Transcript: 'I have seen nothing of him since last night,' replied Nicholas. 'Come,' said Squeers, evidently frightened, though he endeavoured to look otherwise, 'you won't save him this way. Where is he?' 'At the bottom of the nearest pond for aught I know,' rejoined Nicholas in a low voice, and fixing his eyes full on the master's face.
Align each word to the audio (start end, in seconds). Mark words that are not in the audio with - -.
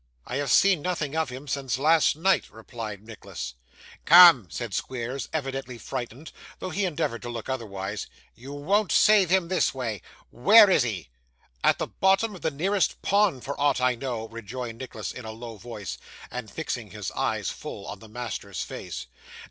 'I 0.25 0.37
have 0.37 0.51
seen 0.51 0.81
nothing 0.81 1.15
of 1.15 1.29
him 1.29 1.47
since 1.47 1.77
last 1.77 2.15
night,' 2.15 2.49
replied 2.49 3.03
Nicholas. 3.05 3.53
'Come,' 4.03 4.47
said 4.49 4.73
Squeers, 4.73 5.29
evidently 5.31 5.77
frightened, 5.77 6.31
though 6.57 6.71
he 6.71 6.85
endeavoured 6.85 7.21
to 7.21 7.29
look 7.29 7.47
otherwise, 7.47 8.07
'you 8.33 8.51
won't 8.51 8.91
save 8.91 9.29
him 9.29 9.47
this 9.47 9.75
way. 9.75 10.01
Where 10.31 10.71
is 10.71 10.81
he?' 10.81 11.09
'At 11.63 11.77
the 11.77 11.85
bottom 11.85 12.33
of 12.33 12.41
the 12.41 12.49
nearest 12.49 12.99
pond 13.03 13.43
for 13.43 13.53
aught 13.61 13.79
I 13.79 13.93
know,' 13.93 14.27
rejoined 14.27 14.79
Nicholas 14.79 15.11
in 15.11 15.23
a 15.23 15.31
low 15.31 15.57
voice, 15.57 15.99
and 16.31 16.49
fixing 16.49 16.89
his 16.89 17.11
eyes 17.11 17.51
full 17.51 17.85
on 17.85 17.99
the 17.99 18.09
master's 18.09 18.63
face. 18.63 19.05